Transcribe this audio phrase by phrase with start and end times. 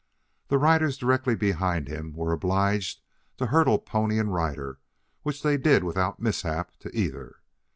[0.47, 3.01] The riders directly behind him were obliged
[3.37, 4.79] to hurdle pony and rider,
[5.21, 7.35] which they did without mishap to either.